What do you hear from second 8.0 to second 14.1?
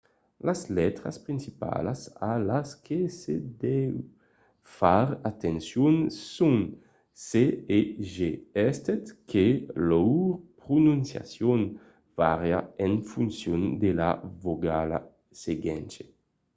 g estent que lor prononciacion vària en foncion de